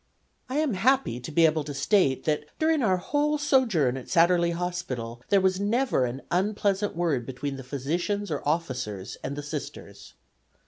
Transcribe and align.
I 0.49 0.57
am 0.57 0.73
happy 0.73 1.19
to 1.19 1.31
be 1.31 1.45
able 1.45 1.63
to 1.63 1.75
state 1.75 2.23
that 2.23 2.45
during 2.57 2.81
our 2.81 2.97
whole 2.97 3.37
sojourn 3.37 3.97
at 3.97 4.09
Satterlee 4.09 4.49
Hospital 4.55 5.21
there 5.29 5.39
never 5.59 6.01
was 6.01 6.09
an 6.09 6.21
unpleasant 6.31 6.95
word 6.95 7.23
between 7.23 7.55
the 7.55 7.63
physicians 7.63 8.31
or 8.31 8.41
officers 8.43 9.17
and 9.23 9.35
the 9.35 9.43
Sisters. 9.43 10.15